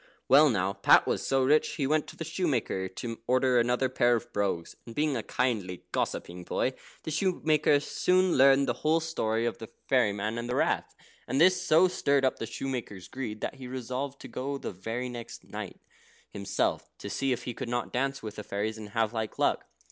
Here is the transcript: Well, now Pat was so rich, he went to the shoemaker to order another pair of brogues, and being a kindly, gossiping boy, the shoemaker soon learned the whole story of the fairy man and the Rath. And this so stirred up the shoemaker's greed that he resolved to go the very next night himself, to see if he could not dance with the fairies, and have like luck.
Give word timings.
Well, 0.27 0.49
now 0.49 0.73
Pat 0.73 1.05
was 1.05 1.23
so 1.23 1.43
rich, 1.43 1.75
he 1.75 1.85
went 1.85 2.07
to 2.07 2.15
the 2.15 2.23
shoemaker 2.25 2.87
to 2.87 3.19
order 3.27 3.59
another 3.59 3.87
pair 3.87 4.15
of 4.15 4.33
brogues, 4.33 4.75
and 4.83 4.95
being 4.95 5.15
a 5.15 5.21
kindly, 5.21 5.83
gossiping 5.91 6.43
boy, 6.43 6.73
the 7.03 7.11
shoemaker 7.11 7.79
soon 7.79 8.35
learned 8.35 8.67
the 8.67 8.73
whole 8.81 8.99
story 8.99 9.45
of 9.45 9.59
the 9.59 9.69
fairy 9.87 10.11
man 10.11 10.39
and 10.39 10.49
the 10.49 10.55
Rath. 10.55 10.95
And 11.27 11.39
this 11.39 11.61
so 11.61 11.87
stirred 11.87 12.25
up 12.25 12.39
the 12.39 12.47
shoemaker's 12.47 13.07
greed 13.07 13.41
that 13.41 13.53
he 13.57 13.67
resolved 13.67 14.19
to 14.21 14.27
go 14.27 14.57
the 14.57 14.71
very 14.71 15.07
next 15.07 15.43
night 15.43 15.79
himself, 16.31 16.89
to 16.97 17.07
see 17.07 17.31
if 17.31 17.43
he 17.43 17.53
could 17.53 17.69
not 17.69 17.93
dance 17.93 18.23
with 18.23 18.37
the 18.37 18.43
fairies, 18.43 18.79
and 18.79 18.89
have 18.97 19.13
like 19.13 19.37
luck. 19.37 19.67